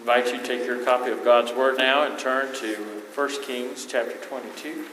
[0.00, 2.74] invite you to take your copy of God's Word now and turn to
[3.14, 4.86] 1 Kings chapter 22.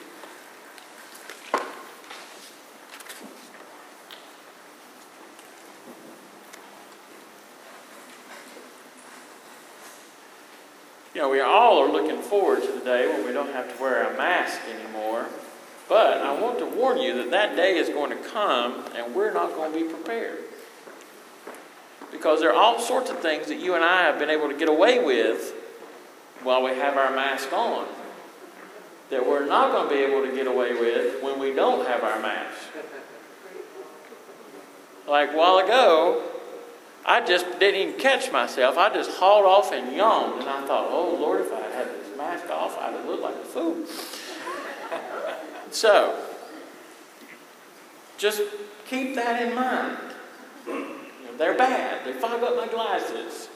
[11.15, 13.81] You know, we all are looking forward to the day when we don't have to
[13.81, 15.27] wear a mask anymore.
[15.87, 19.31] But I want to warn you that that day is going to come and we're
[19.31, 20.39] not going to be prepared.
[22.17, 24.57] Because there are all sorts of things that you and I have been able to
[24.57, 25.53] get away with
[26.41, 27.87] while we have our mask on
[29.11, 32.03] that we're not going to be able to get away with when we don't have
[32.03, 32.57] our mask.
[35.07, 36.23] Like a while ago,
[37.05, 38.77] I just didn't even catch myself.
[38.77, 42.17] I just hauled off and yawned, and I thought, oh Lord, if I had this
[42.17, 43.85] mask off, I'd have looked like a fool.
[45.71, 46.19] so,
[48.17, 48.41] just
[48.87, 49.97] keep that in mind.
[51.37, 52.05] They're bad.
[52.05, 53.49] They fog up my glasses,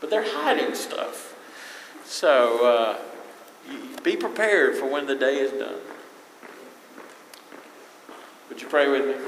[0.00, 1.34] but they're hiding stuff.
[2.04, 2.98] So, uh,
[4.02, 5.80] be prepared for when the day is done.
[8.48, 9.24] Would you pray with me?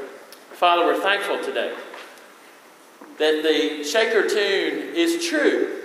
[0.53, 1.75] Father, we're thankful today
[3.19, 5.83] that the Shaker tune is true.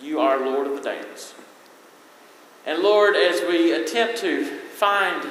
[0.00, 1.34] You are Lord of the dance.
[2.64, 5.28] And Lord, as we attempt to find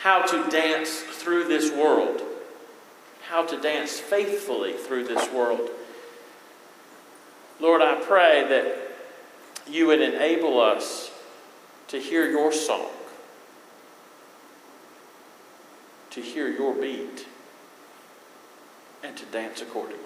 [0.00, 2.21] how to dance through this world,
[3.32, 5.70] how to dance faithfully through this world,
[7.60, 8.76] Lord, I pray that
[9.66, 11.10] you would enable us
[11.88, 12.90] to hear your song,
[16.10, 17.26] to hear your beat,
[19.02, 20.04] and to dance accordingly.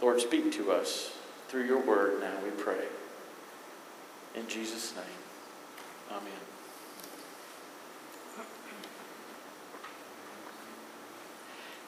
[0.00, 1.12] Lord, speak to us
[1.48, 2.86] through your word now, we pray.
[4.34, 5.04] In Jesus' name,
[6.10, 6.55] amen.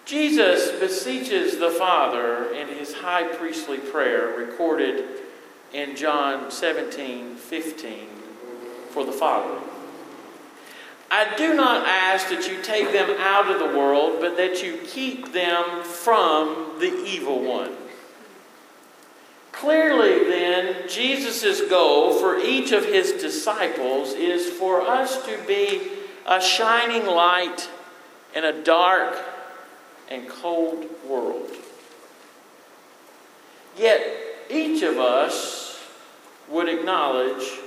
[0.08, 5.04] Jesus beseeches the Father in his high priestly prayer recorded
[5.74, 8.08] in John 17 15
[8.88, 9.60] for the Father.
[11.10, 14.78] I do not ask that you take them out of the world, but that you
[14.86, 17.76] keep them from the evil one.
[19.52, 25.82] Clearly, then, Jesus' goal for each of his disciples is for us to be
[26.26, 27.68] a shining light
[28.34, 29.28] in a dark
[30.10, 31.50] and cold world.
[33.76, 34.00] Yet,
[34.50, 35.80] each of us
[36.48, 37.58] would acknowledge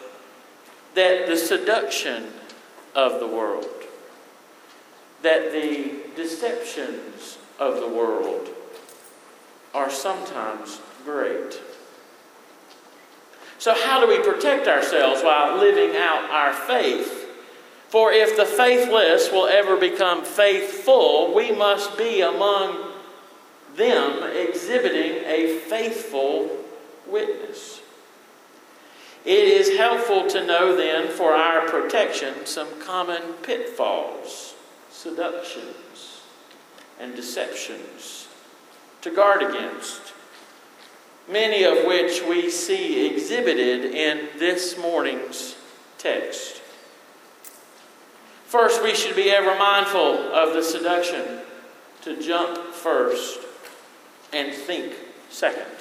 [0.96, 2.28] that the seduction
[2.96, 3.68] of the world,
[5.22, 8.50] that the deceptions of the world
[9.74, 11.62] are sometimes great.
[13.58, 17.21] So, how do we protect ourselves while living out our faith?
[17.92, 22.90] For if the faithless will ever become faithful, we must be among
[23.76, 26.50] them exhibiting a faithful
[27.06, 27.82] witness.
[29.26, 34.56] It is helpful to know then for our protection some common pitfalls,
[34.90, 36.22] seductions,
[36.98, 38.30] and deceptions
[39.02, 40.14] to guard against,
[41.30, 45.58] many of which we see exhibited in this morning's
[45.98, 46.61] text.
[48.52, 51.40] First, we should be ever mindful of the seduction
[52.02, 53.40] to jump first
[54.34, 54.94] and think
[55.30, 55.72] second.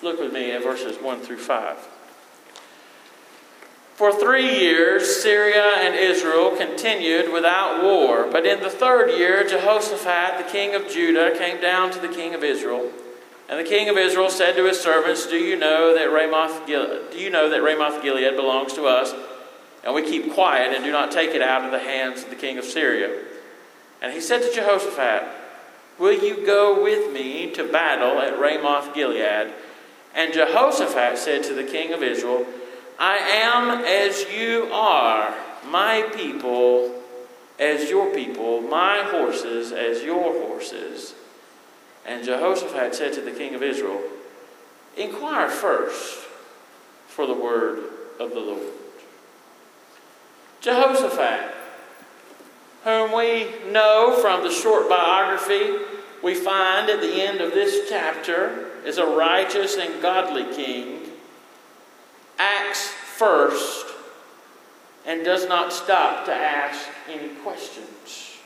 [0.00, 1.76] Look with me at verses 1 through 5.
[3.96, 8.28] For three years, Syria and Israel continued without war.
[8.30, 12.36] But in the third year, Jehoshaphat, the king of Judah, came down to the king
[12.36, 12.88] of Israel.
[13.48, 17.18] And the king of Israel said to his servants, Do you know that Ramoth, do
[17.18, 19.12] you know that Ramoth Gilead belongs to us?
[19.84, 22.36] And we keep quiet and do not take it out of the hands of the
[22.36, 23.24] king of Syria.
[24.02, 25.28] And he said to Jehoshaphat,
[25.98, 29.52] Will you go with me to battle at Ramoth Gilead?
[30.14, 32.46] And Jehoshaphat said to the king of Israel,
[32.98, 35.34] I am as you are,
[35.66, 36.94] my people
[37.58, 41.14] as your people, my horses as your horses.
[42.06, 44.00] And Jehoshaphat said to the king of Israel,
[44.96, 46.26] Inquire first
[47.06, 47.84] for the word
[48.20, 48.72] of the Lord.
[50.60, 51.54] Jehoshaphat,
[52.84, 55.76] whom we know from the short biography
[56.22, 61.02] we find at the end of this chapter, is a righteous and godly king,
[62.38, 63.86] acts first
[65.06, 68.36] and does not stop to ask any questions.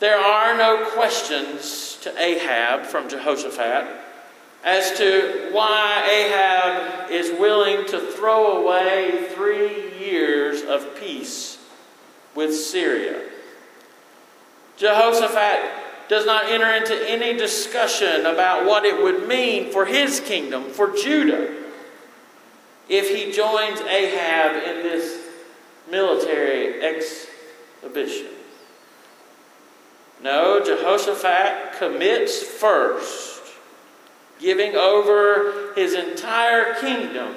[0.00, 4.09] There are no questions to Ahab from Jehoshaphat
[4.64, 11.58] as to why Ahab is willing to throw away three years of peace
[12.34, 13.20] with Syria.
[14.76, 20.64] Jehoshaphat does not enter into any discussion about what it would mean for his kingdom,
[20.64, 21.54] for Judah,
[22.88, 25.24] if he joins Ahab in this
[25.88, 28.26] military exhibition.
[30.22, 33.29] No, Jehoshaphat commits first,
[34.40, 37.34] giving over his entire kingdom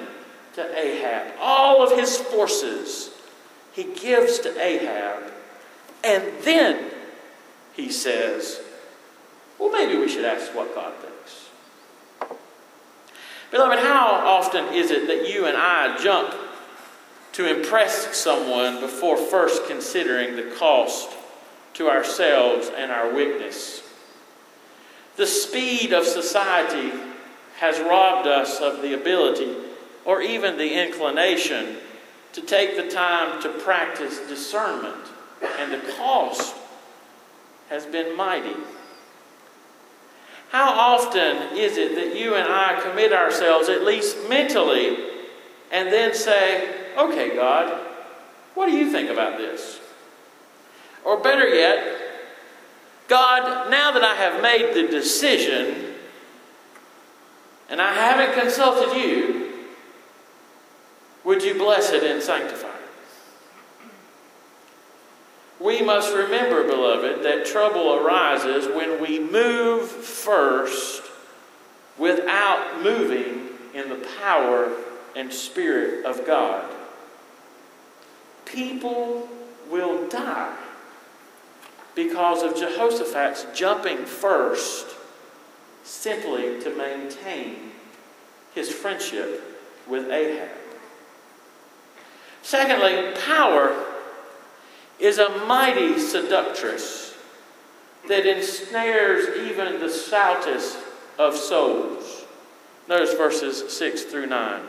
[0.54, 1.34] to Ahab.
[1.38, 3.10] All of his forces
[3.72, 5.32] he gives to Ahab.
[6.02, 6.90] And then
[7.74, 8.60] he says,
[9.58, 11.48] well, maybe we should ask what God thinks.
[13.50, 16.34] Beloved, how often is it that you and I jump
[17.32, 21.10] to impress someone before first considering the cost
[21.74, 23.83] to ourselves and our witness?
[25.16, 26.92] The speed of society
[27.58, 29.54] has robbed us of the ability
[30.04, 31.76] or even the inclination
[32.32, 35.06] to take the time to practice discernment,
[35.58, 36.56] and the cost
[37.68, 38.56] has been mighty.
[40.50, 44.96] How often is it that you and I commit ourselves, at least mentally,
[45.70, 47.80] and then say, Okay, God,
[48.54, 49.80] what do you think about this?
[51.04, 51.93] Or better yet,
[53.08, 55.92] God, now that I have made the decision
[57.68, 59.52] and I haven't consulted you,
[61.24, 62.74] would you bless it and sanctify it?
[65.60, 71.02] We must remember, beloved, that trouble arises when we move first
[71.96, 74.72] without moving in the power
[75.16, 76.70] and spirit of God.
[78.44, 79.28] People
[79.70, 80.56] will die
[81.94, 84.86] because of Jehoshaphat's jumping first
[85.84, 87.72] simply to maintain
[88.54, 89.42] his friendship
[89.88, 90.50] with Ahab.
[92.42, 93.84] Secondly, power
[94.98, 97.14] is a mighty seductress
[98.08, 100.78] that ensnares even the stoutest
[101.18, 102.24] of souls.
[102.88, 104.62] Notice verses 6 through 9.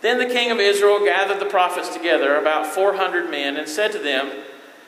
[0.00, 3.98] Then the king of Israel gathered the prophets together, about 400 men, and said to
[3.98, 4.30] them,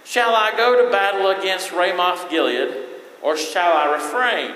[0.06, 2.72] Shall I go to battle against Ramoth Gilead,
[3.22, 4.54] or shall I refrain?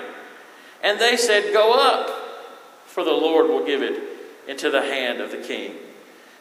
[0.81, 2.09] And they said, Go up,
[2.85, 4.01] for the Lord will give it
[4.47, 5.75] into the hand of the king.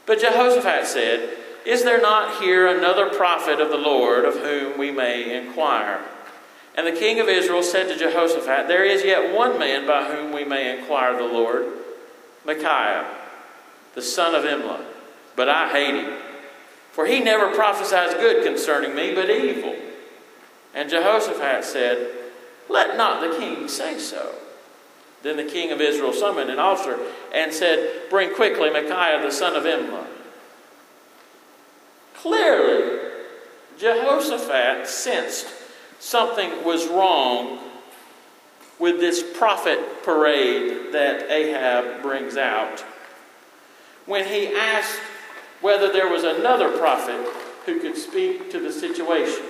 [0.06, 1.36] But Jehoshaphat said,
[1.66, 6.00] Is there not here another prophet of the Lord of whom we may inquire?
[6.76, 10.32] And the king of Israel said to Jehoshaphat, There is yet one man by whom
[10.32, 11.66] we may inquire the Lord,
[12.46, 13.10] Micaiah,
[13.96, 14.84] the son of Imlah.
[15.34, 16.16] But I hate him,
[16.92, 19.76] for he never prophesies good concerning me, but evil.
[20.75, 22.10] And Jehoshaphat said,
[22.69, 24.34] Let not the king say so.
[25.22, 26.98] Then the king of Israel summoned an officer
[27.32, 30.06] and said, Bring quickly Micaiah the son of Imlah.
[32.14, 33.10] Clearly,
[33.78, 35.46] Jehoshaphat sensed
[35.98, 37.58] something was wrong
[38.78, 42.81] with this prophet parade that Ahab brings out
[44.06, 44.98] when he asked
[45.60, 47.20] whether there was another prophet
[47.66, 49.44] who could speak to the situation.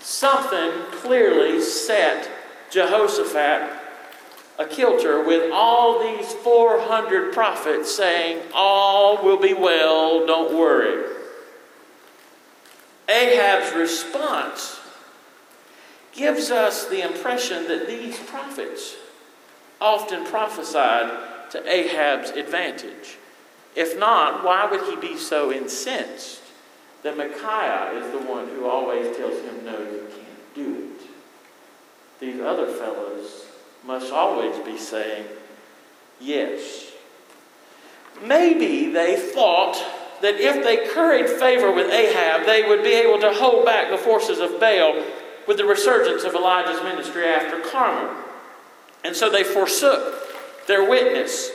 [0.00, 2.28] Something clearly set
[2.70, 3.78] Jehoshaphat
[4.58, 11.14] a kilter with all these 400 prophets saying, All will be well, don't worry.
[13.08, 14.80] Ahab's response
[16.12, 18.96] gives us the impression that these prophets
[19.80, 23.16] often prophesied to Ahab's advantage.
[23.76, 26.40] If not, why would he be so incensed
[27.02, 31.08] that Micaiah is the one who always tells him, No, you can't do it?
[32.20, 33.46] These other fellows
[33.86, 35.26] must always be saying
[36.20, 36.92] yes.
[38.22, 39.76] Maybe they thought
[40.20, 43.98] that if they curried favor with Ahab, they would be able to hold back the
[43.98, 45.04] forces of Baal
[45.46, 48.14] with the resurgence of Elijah's ministry after Carmel.
[49.04, 51.50] And so they forsook their witness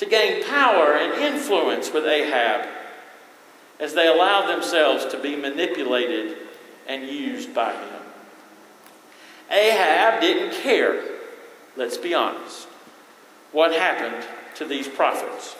[0.00, 2.66] to gain power and influence with Ahab
[3.78, 6.36] as they allowed themselves to be manipulated
[6.86, 8.02] and used by him.
[9.50, 11.02] Ahab didn't care
[11.76, 12.66] Let's be honest.
[13.52, 14.26] What happened
[14.56, 15.56] to these prophets?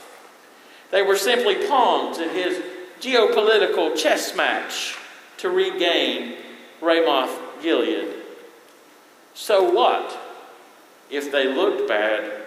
[0.90, 2.62] They were simply pawns in his
[3.00, 4.96] geopolitical chess match
[5.38, 6.36] to regain
[6.80, 8.08] Ramoth Gilead.
[9.34, 10.18] So what
[11.10, 12.39] if they looked bad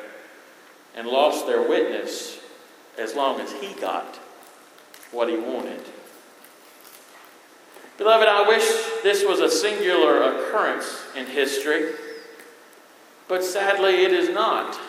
[0.96, 2.40] and lost their witness
[2.98, 4.20] as long as he got
[5.12, 5.82] what he wanted?
[7.98, 8.64] Beloved, I wish
[9.04, 11.94] this was a singular occurrence in history.
[13.28, 14.80] But sadly, it is not.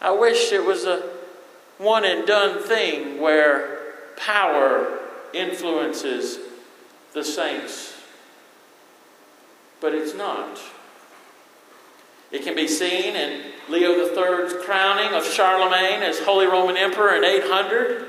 [0.00, 1.08] I wish it was a
[1.78, 3.78] one and done thing where
[4.16, 4.98] power
[5.32, 6.38] influences
[7.14, 8.00] the saints
[9.80, 10.60] but it's not.
[12.30, 17.24] It can be seen in Leo III's crowning of Charlemagne as Holy Roman Emperor in
[17.24, 18.06] 800,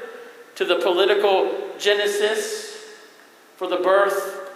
[0.55, 2.77] to the political genesis
[3.55, 4.49] for the birth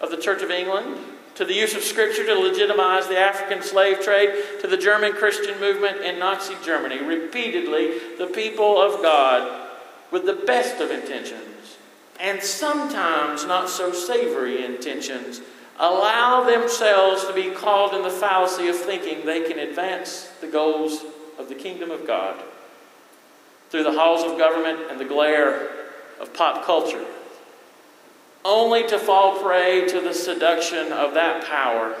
[0.00, 0.96] of the Church of England,
[1.34, 5.58] to the use of Scripture to legitimize the African slave trade, to the German Christian
[5.60, 7.02] movement in Nazi Germany.
[7.02, 9.68] Repeatedly, the people of God,
[10.10, 11.76] with the best of intentions,
[12.18, 15.40] and sometimes not so savory intentions,
[15.80, 21.04] allow themselves to be called in the fallacy of thinking they can advance the goals
[21.38, 22.40] of the kingdom of God
[23.70, 25.70] through the halls of government and the glare
[26.20, 27.04] of pop culture,
[28.44, 31.96] only to fall prey to the seduction of that power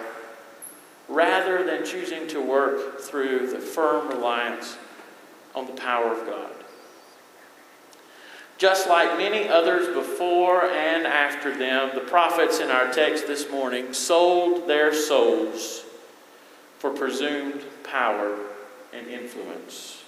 [1.08, 4.76] rather than choosing to work through the firm reliance
[5.54, 6.59] on the power of God.
[8.60, 13.94] Just like many others before and after them, the prophets in our text this morning
[13.94, 15.82] sold their souls
[16.78, 18.36] for presumed power
[18.92, 20.04] and influence.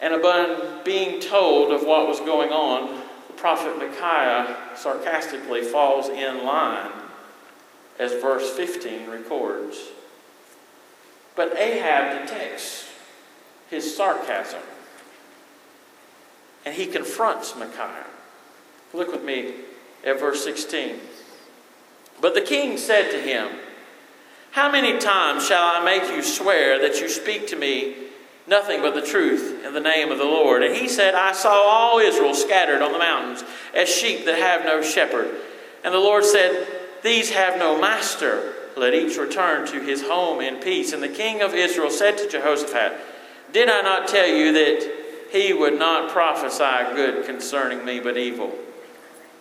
[0.00, 6.44] And upon being told of what was going on, the prophet Micaiah sarcastically falls in
[6.44, 6.92] line,
[7.98, 9.76] as verse 15 records.
[11.34, 12.88] But Ahab detects
[13.68, 14.60] his sarcasm
[16.64, 18.06] and he confronts Micaiah.
[18.92, 19.54] Look with me
[20.04, 20.96] at verse 16.
[22.20, 23.48] But the king said to him,
[24.52, 27.94] How many times shall I make you swear that you speak to me
[28.46, 30.62] nothing but the truth in the name of the Lord?
[30.62, 34.64] And he said, I saw all Israel scattered on the mountains as sheep that have
[34.64, 35.34] no shepherd.
[35.82, 36.66] And the Lord said,
[37.02, 38.54] These have no master.
[38.76, 40.92] Let each return to his home in peace.
[40.92, 42.92] And the king of Israel said to Jehoshaphat,
[43.52, 44.99] Did I not tell you that
[45.30, 48.52] he would not prophesy good concerning me, but evil.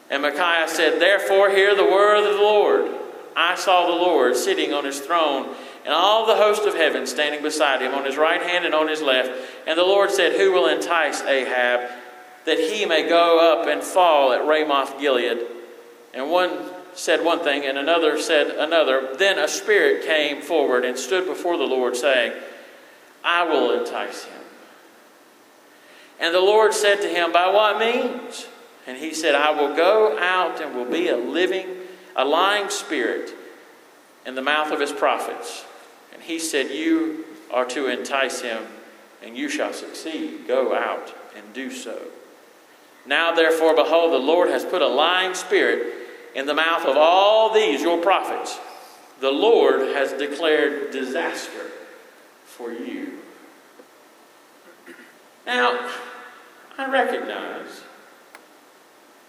[0.09, 2.91] And Micaiah said, Therefore, hear the word of the Lord.
[3.35, 5.55] I saw the Lord sitting on his throne,
[5.85, 8.87] and all the host of heaven standing beside him, on his right hand and on
[8.87, 9.31] his left.
[9.67, 11.89] And the Lord said, Who will entice Ahab,
[12.45, 15.39] that he may go up and fall at Ramoth Gilead?
[16.13, 16.51] And one
[16.93, 19.15] said one thing, and another said another.
[19.15, 22.33] Then a spirit came forward and stood before the Lord, saying,
[23.23, 24.38] I will entice him.
[26.19, 28.47] And the Lord said to him, By what means?
[28.85, 31.67] And he said, I will go out and will be a living,
[32.15, 33.33] a lying spirit
[34.25, 35.65] in the mouth of his prophets.
[36.13, 38.63] And he said, You are to entice him,
[39.23, 40.47] and you shall succeed.
[40.47, 41.99] Go out and do so.
[43.05, 45.93] Now, therefore, behold, the Lord has put a lying spirit
[46.35, 48.59] in the mouth of all these your prophets.
[49.19, 51.71] The Lord has declared disaster
[52.45, 53.19] for you.
[55.45, 55.89] Now,
[56.79, 57.81] I recognize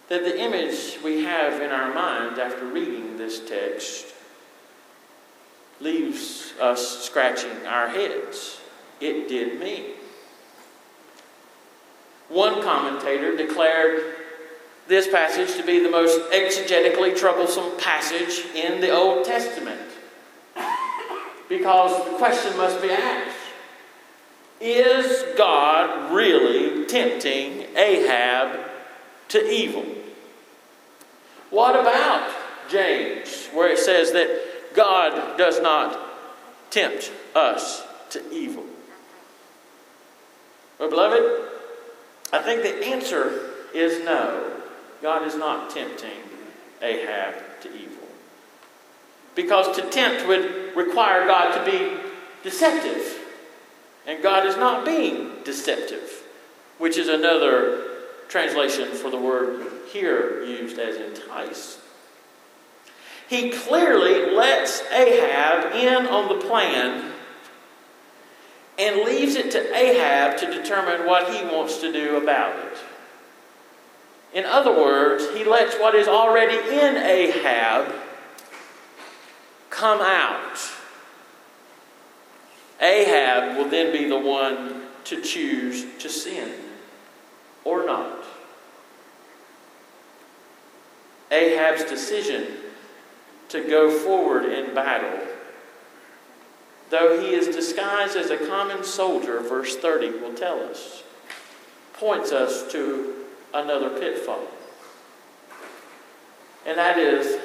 [0.09, 4.07] that the image we have in our mind after reading this text
[5.81, 8.61] leaves us scratching our heads.
[9.01, 9.95] It did me.
[12.29, 14.15] One commentator declared
[14.87, 19.91] this passage to be the most exegetically troublesome passage in the Old Testament
[21.49, 23.40] because the question must be asked
[24.61, 28.61] is God really tempting Ahab
[29.29, 29.85] to evil?
[31.51, 32.31] What about
[32.69, 35.99] James, where it says that God does not
[36.71, 38.65] tempt us to evil?
[40.79, 41.49] Well, beloved,
[42.33, 44.53] I think the answer is no.
[45.03, 46.11] God is not tempting
[46.83, 48.07] Ahab to evil.
[49.35, 51.97] Because to tempt would require God to be
[52.43, 53.20] deceptive.
[54.07, 56.23] And God is not being deceptive,
[56.79, 57.87] which is another
[58.29, 61.79] translation for the word here used as entice.
[63.29, 67.13] He clearly lets Ahab in on the plan
[68.79, 72.79] and leaves it to Ahab to determine what he wants to do about it.
[74.33, 77.93] In other words, he lets what is already in Ahab
[79.69, 80.59] come out.
[82.81, 86.53] Ahab will then be the one to choose to sin
[87.65, 88.25] or not.
[91.31, 92.47] Ahab's decision
[93.51, 95.27] to go forward in battle,
[96.89, 101.03] though he is disguised as a common soldier, verse 30 will tell us,
[101.93, 103.15] points us to
[103.53, 104.47] another pitfall.
[106.67, 107.39] And that is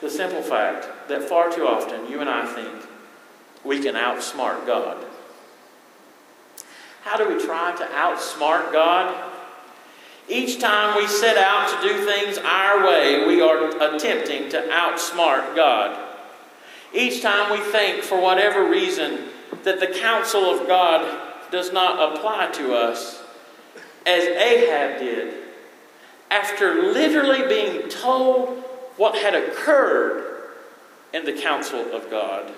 [0.00, 2.85] the simple fact that far too often you and I think
[3.66, 5.04] we can outsmart God.
[7.02, 9.32] How do we try to outsmart God?
[10.28, 15.54] Each time we set out to do things our way, we are attempting to outsmart
[15.54, 16.04] God.
[16.92, 19.28] Each time we think, for whatever reason,
[19.62, 23.22] that the counsel of God does not apply to us,
[24.04, 25.34] as Ahab did,
[26.30, 28.48] after literally being told
[28.96, 30.42] what had occurred
[31.12, 32.52] in the counsel of God,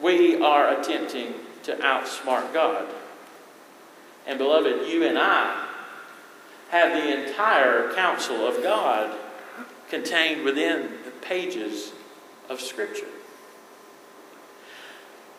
[0.00, 1.34] we are attempting
[1.64, 2.86] to outsmart God.
[4.26, 5.68] And beloved, you and I
[6.70, 9.16] have the entire counsel of God
[9.88, 11.92] contained within the pages
[12.48, 13.06] of Scripture.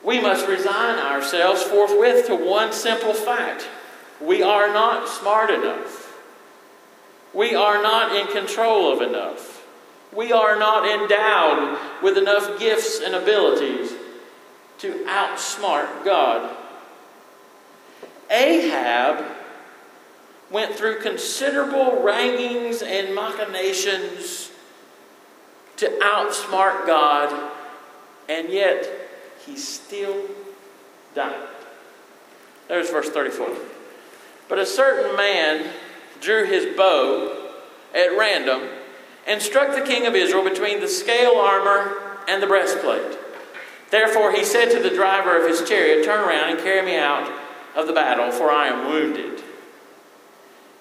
[0.03, 3.67] We must resign ourselves forthwith to one simple fact
[4.21, 6.17] we are not smart enough.
[7.33, 9.67] We are not in control of enough.
[10.15, 13.91] We are not endowed with enough gifts and abilities
[14.79, 16.55] to outsmart God.
[18.29, 19.25] Ahab
[20.51, 24.51] went through considerable wranglings and machinations
[25.77, 27.51] to outsmart God,
[28.29, 28.87] and yet
[29.45, 30.21] he still
[31.13, 31.47] died.
[32.67, 33.49] There's verse 34.
[34.47, 35.71] But a certain man
[36.21, 37.51] drew his bow
[37.93, 38.63] at random
[39.27, 43.17] and struck the king of Israel between the scale armor and the breastplate.
[43.91, 47.31] Therefore he said to the driver of his chariot, Turn around and carry me out
[47.75, 49.43] of the battle, for I am wounded.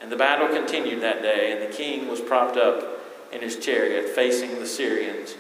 [0.00, 3.00] And the battle continued that day, and the king was propped up
[3.32, 5.34] in his chariot, facing the Syrians,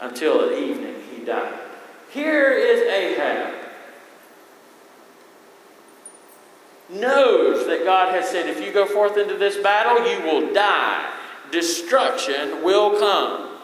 [0.00, 1.58] until at evening he died.
[2.10, 3.54] Here is Ahab.
[6.90, 11.10] Knows that God has said, if you go forth into this battle, you will die.
[11.50, 13.56] Destruction will come.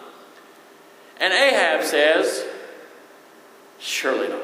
[1.21, 2.47] And Ahab says,
[3.79, 4.43] Surely not.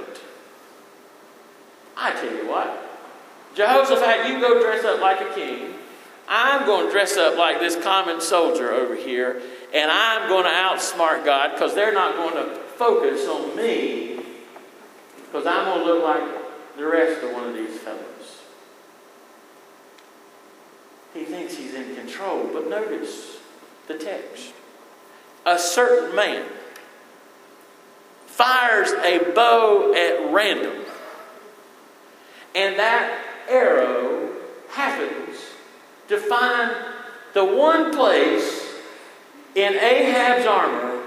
[1.96, 2.84] I tell you what,
[3.54, 5.74] Jehoshaphat, you go dress up like a king.
[6.28, 9.40] I'm going to dress up like this common soldier over here,
[9.72, 14.20] and I'm going to outsmart God because they're not going to focus on me
[15.26, 18.40] because I'm going to look like the rest of one of these fellows.
[21.12, 23.38] He thinks he's in control, but notice
[23.86, 24.52] the text.
[25.47, 26.44] A certain man
[28.36, 30.84] fires a bow at random,
[32.54, 34.30] and that arrow
[34.70, 35.38] happens
[36.08, 36.75] to find
[37.32, 38.75] the one place
[39.54, 41.06] in Ahab's armor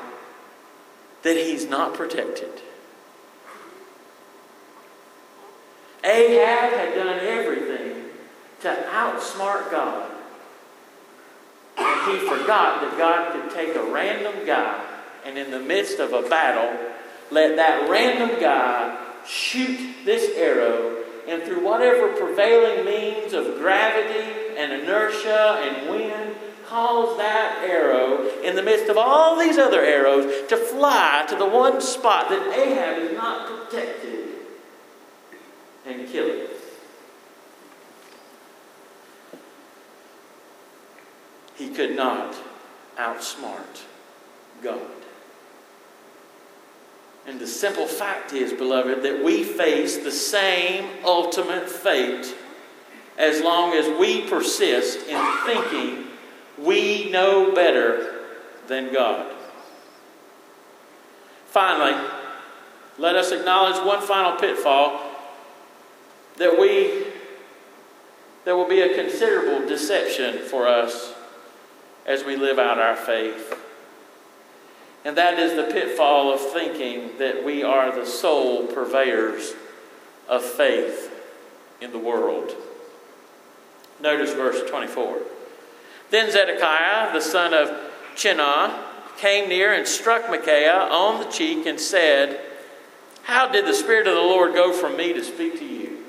[1.23, 2.61] that he's not protected.
[6.03, 8.05] Ahab had done everything
[8.61, 10.11] to outsmart God.
[11.77, 14.83] And he forgot that God could take a random guy
[15.25, 16.77] and, in the midst of a battle,
[17.31, 24.71] let that random guy shoot this arrow, and through whatever prevailing means of gravity and
[24.71, 26.35] inertia and wind,
[26.67, 31.45] cause that arrow, in the midst of all these other arrows, to fly to the
[31.45, 34.29] one spot that Ahab is not protected
[35.85, 36.51] and kill it.
[41.55, 42.35] He could not
[42.97, 43.83] outsmart
[44.61, 44.96] God.
[47.27, 52.33] And the simple fact is, beloved, that we face the same ultimate fate
[53.17, 56.05] as long as we persist in thinking
[56.57, 58.21] we know better
[58.67, 59.33] than God.
[61.47, 62.01] Finally,
[62.97, 65.01] let us acknowledge one final pitfall
[66.37, 67.07] that we
[68.45, 71.13] there will be a considerable deception for us
[72.05, 73.66] as we live out our faith.
[75.05, 79.53] And that is the pitfall of thinking that we are the sole purveyors
[80.27, 81.13] of faith
[81.79, 82.55] in the world.
[84.01, 85.19] Notice verse 24.
[86.09, 87.69] Then Zedekiah, the son of
[88.15, 88.83] Chenaanah,
[89.17, 92.39] came near and struck Micaiah on the cheek and said,
[93.23, 96.05] How did the Spirit of the Lord go from me to speak to you?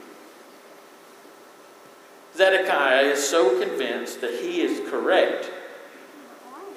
[2.37, 5.51] Zedekiah is so convinced that he is correct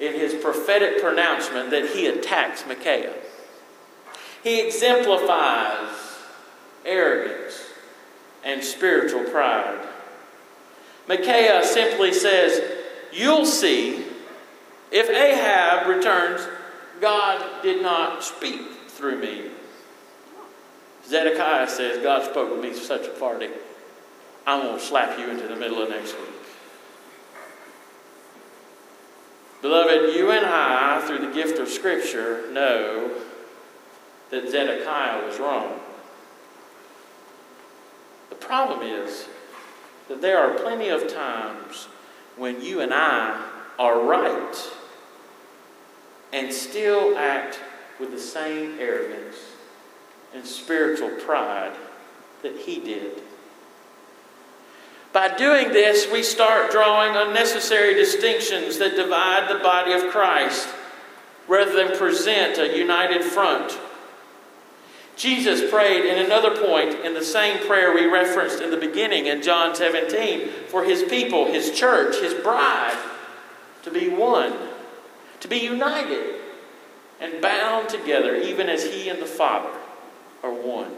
[0.02, 3.14] in his prophetic pronouncement that he attacks Micaiah.
[4.42, 5.96] He exemplifies
[6.84, 7.64] arrogance
[8.44, 9.86] and spiritual pride.
[11.06, 12.60] Micaiah simply says,
[13.12, 14.04] You'll see
[14.90, 16.48] if Ahab returns,
[17.00, 19.50] God did not speak through me.
[21.06, 23.50] Zedekiah says, God spoke to me such a party.
[24.46, 26.31] I'm going to slap you into the middle of next week.
[29.62, 33.12] Beloved, you and I, through the gift of Scripture, know
[34.30, 35.78] that Zedekiah was wrong.
[38.28, 39.28] The problem is
[40.08, 41.86] that there are plenty of times
[42.36, 43.48] when you and I
[43.78, 44.70] are right
[46.32, 47.60] and still act
[48.00, 49.36] with the same arrogance
[50.34, 51.76] and spiritual pride
[52.42, 53.22] that he did.
[55.12, 60.68] By doing this, we start drawing unnecessary distinctions that divide the body of Christ
[61.46, 63.78] rather than present a united front.
[65.16, 69.42] Jesus prayed in another point in the same prayer we referenced in the beginning in
[69.42, 72.96] John 17 for his people, his church, his bride
[73.82, 74.54] to be one,
[75.40, 76.36] to be united
[77.20, 79.70] and bound together, even as he and the Father
[80.42, 80.90] are one.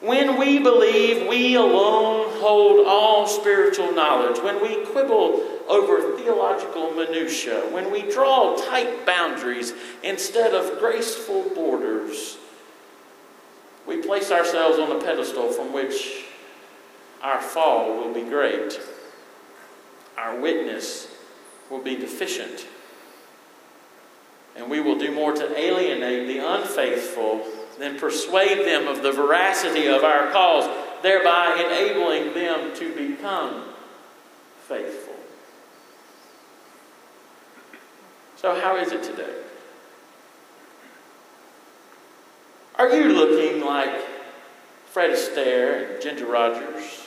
[0.00, 7.70] When we believe we alone hold all spiritual knowledge, when we quibble over theological minutiae,
[7.70, 12.38] when we draw tight boundaries instead of graceful borders,
[13.86, 16.24] we place ourselves on a pedestal from which
[17.22, 18.80] our fall will be great.
[20.16, 21.08] Our witness
[21.68, 22.66] will be deficient.
[24.56, 27.46] And we will do more to alienate the unfaithful
[27.80, 30.68] then persuade them of the veracity of our cause,
[31.02, 33.64] thereby enabling them to become
[34.68, 35.14] faithful.
[38.36, 39.34] So, how is it today?
[42.76, 44.00] Are you looking like
[44.86, 47.06] Fred Astaire and Ginger Rogers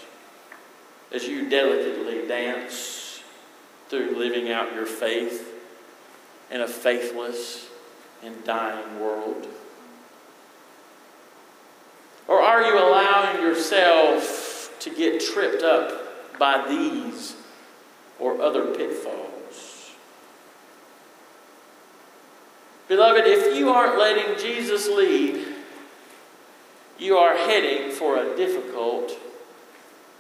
[1.12, 3.24] as you delicately dance
[3.90, 5.52] through living out your faith
[6.52, 7.70] in a faithless
[8.24, 9.48] and dying world?
[12.54, 17.36] Are you allowing yourself to get tripped up by these
[18.20, 19.90] or other pitfalls?
[22.88, 25.48] Beloved, if you aren't letting Jesus lead,
[27.00, 29.18] you are heading for a difficult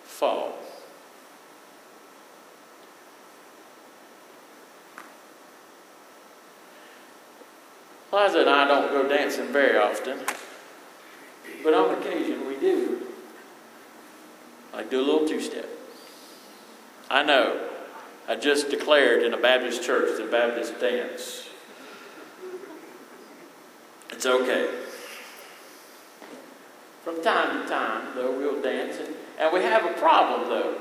[0.03, 0.57] fall.
[8.11, 10.17] Liza and I don't go dancing very often.
[11.63, 13.01] But on occasion we do.
[14.73, 15.69] I do a little two step.
[17.09, 17.69] I know.
[18.27, 21.47] I just declared in a Baptist church the Baptist dance.
[24.11, 24.69] It's okay.
[27.03, 28.97] From time to time, though, we'll dance.
[28.97, 30.77] And, and we have a problem, though.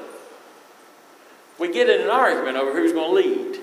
[1.58, 3.60] We get in an argument over who's going to lead.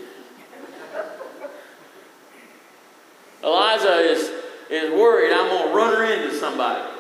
[3.44, 4.32] Eliza is,
[4.70, 7.00] is worried I'm going to run her into somebody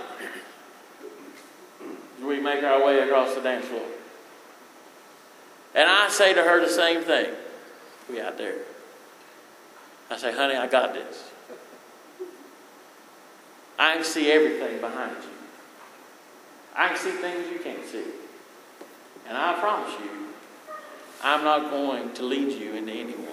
[2.29, 3.85] we make our way across the dance floor.
[5.75, 7.27] And I say to her the same thing.
[8.09, 8.55] We out there.
[10.09, 11.29] I say, honey, I got this.
[13.77, 15.29] I can see everything behind you.
[16.75, 18.03] I can see things you can't see.
[19.27, 20.27] And I promise you,
[21.21, 23.25] I'm not going to lead you into anyone.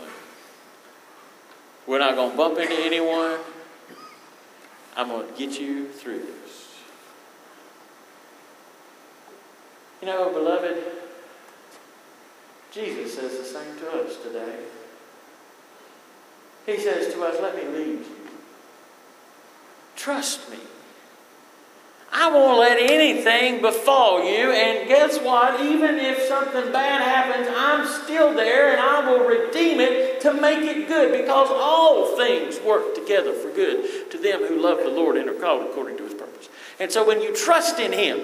[1.87, 3.39] We're not going to bump into anyone.
[4.97, 6.66] I'm going to get you through this.
[10.07, 10.85] You know, beloved,
[12.71, 14.61] Jesus says the same to us today.
[16.65, 18.17] He says to us, Let me lead you.
[19.97, 20.59] Trust me.
[22.13, 24.53] I won't let anything befall you.
[24.53, 25.61] And guess what?
[25.61, 30.61] Even if something bad happens, I'm still there and I will redeem it to make
[30.61, 35.17] it good because all things work together for good to them who love the Lord
[35.17, 36.49] and are called according to his purpose.
[36.79, 38.21] And so when you trust in him,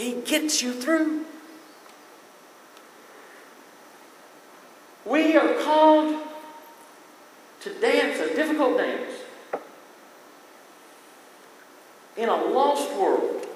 [0.00, 1.24] he gets you through.
[5.04, 6.22] We are called
[7.60, 9.12] to dance a difficult dance
[12.16, 13.46] in a lost world.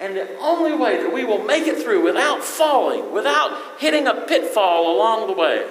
[0.00, 4.14] And the only way that we will make it through without falling, without hitting a
[4.14, 5.66] pitfall along the way,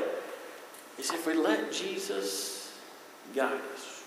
[0.97, 2.77] is if we let Jesus
[3.35, 4.03] guide us.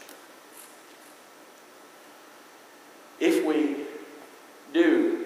[3.19, 3.87] If we
[4.73, 5.25] do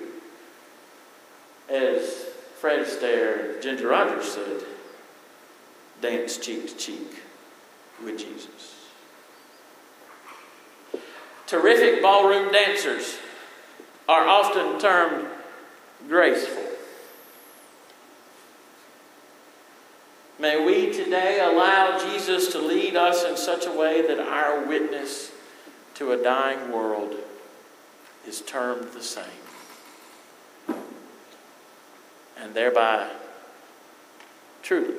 [1.69, 2.27] as
[2.61, 4.63] Fred Astaire and Ginger Rogers said,
[6.03, 7.23] dance cheek to cheek
[8.05, 8.85] with Jesus.
[11.47, 13.17] Terrific ballroom dancers
[14.07, 15.27] are often termed
[16.07, 16.63] graceful.
[20.39, 25.33] May we today allow Jesus to lead us in such a way that our witness
[25.95, 27.15] to a dying world
[28.29, 29.25] is termed the same.
[32.41, 33.09] And thereby,
[34.63, 34.95] truly,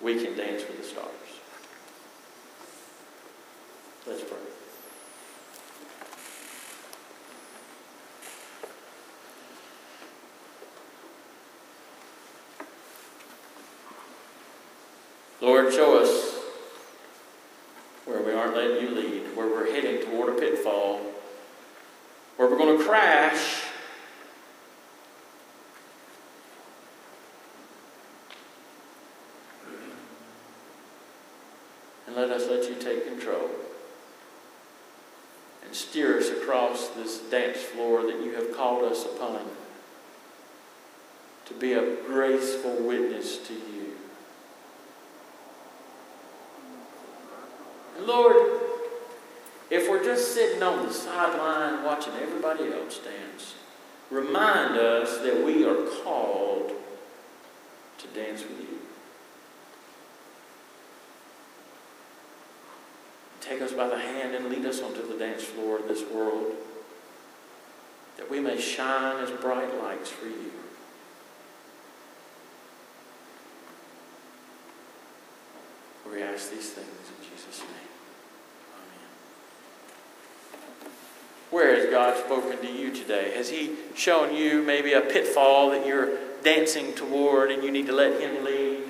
[0.00, 1.10] we can dance with the stars.
[4.06, 4.36] Let's pray.
[15.40, 16.34] Lord, show us
[18.04, 21.00] where we aren't letting you lead, where we're heading toward a pitfall,
[22.36, 23.62] where we're going to crash.
[32.06, 33.48] And let us let you take control
[35.64, 39.42] and steer us across this dance floor that you have called us upon
[41.44, 43.94] to be a graceful witness to you.
[48.00, 48.36] Lord,
[49.70, 53.54] if we're just sitting on the sideline watching everybody else dance,
[54.10, 56.72] remind us that we are called
[57.98, 58.85] to dance with you.
[63.48, 66.52] Take us by the hand and lead us onto the dance floor of this world,
[68.16, 70.50] that we may shine as bright lights for you.
[76.12, 77.70] We ask these things in Jesus' name.
[78.74, 79.10] Amen.
[81.50, 83.30] Where has God spoken to you today?
[83.36, 87.92] Has He shown you maybe a pitfall that you're dancing toward and you need to
[87.92, 88.82] let Him lead?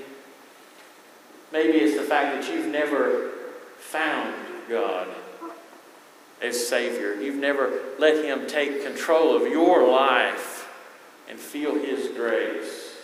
[1.53, 3.33] Maybe it's the fact that you've never
[3.79, 5.09] found God
[6.42, 7.14] as Savior.
[7.14, 10.68] You've never let Him take control of your life
[11.29, 12.96] and feel His grace.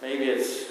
[0.00, 0.66] Maybe it's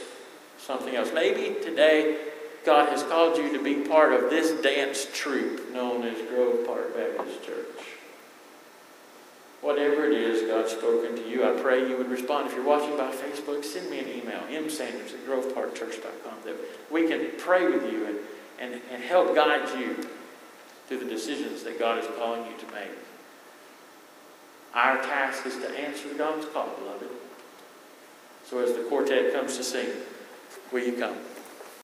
[0.57, 1.11] something else.
[1.13, 2.17] Maybe today
[2.65, 6.95] God has called you to be part of this dance troupe known as Grove Park
[6.95, 7.65] Baptist Church.
[9.61, 12.47] Whatever it is God's spoken to you, I pray you would respond.
[12.47, 16.55] If you're watching by Facebook, send me an email, msanders at groveparkchurch.com, that
[16.91, 18.17] we can pray with you and,
[18.59, 20.07] and, and help guide you
[20.87, 22.91] through the decisions that God is calling you to make.
[24.73, 27.09] Our task is to answer God's call, beloved.
[28.45, 29.89] So as the quartet comes to sing,
[30.71, 31.17] will you come?